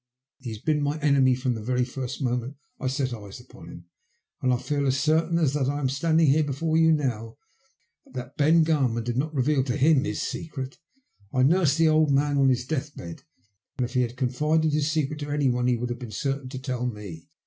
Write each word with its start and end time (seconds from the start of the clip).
He 0.39 0.49
has 0.49 0.57
been 0.57 0.81
my 0.81 0.97
enemy 0.97 1.35
from 1.35 1.53
the 1.53 1.61
very 1.61 1.85
first 1.85 2.23
moment 2.23 2.55
I 2.79 2.87
set 2.87 3.13
eyes 3.13 3.39
upon 3.39 3.67
him, 3.69 3.85
and 4.41 4.51
I 4.51 4.57
feel 4.57 4.87
as 4.87 4.99
certain 4.99 5.37
as 5.37 5.53
that 5.53 5.69
I 5.69 5.79
am 5.79 5.89
standing 5.89 6.43
before 6.43 6.75
you 6.75 6.91
now, 6.91 7.37
that 8.11 8.35
Ben 8.35 8.63
Garman 8.63 9.03
did 9.03 9.15
not 9.15 9.31
reveal 9.31 9.63
to 9.65 9.77
him 9.77 10.03
his 10.03 10.19
secret. 10.23 10.79
I 11.31 11.43
nursed 11.43 11.77
the 11.77 11.89
old 11.89 12.09
man 12.09 12.39
on 12.39 12.49
his 12.49 12.65
death 12.65 12.95
bed, 12.97 13.21
and 13.77 13.85
if 13.85 13.93
he 13.93 14.01
had 14.01 14.17
confided 14.17 14.73
his 14.73 14.89
secret 14.91 15.19
to 15.19 15.29
any 15.29 15.49
one 15.51 15.67
he 15.67 15.77
would 15.77 15.91
have 15.91 15.99
been 15.99 16.09
certain 16.09 16.49
to 16.49 16.57
tell 16.57 16.87
me. 16.87 17.27